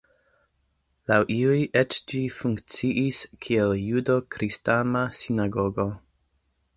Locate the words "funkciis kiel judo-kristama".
2.37-5.05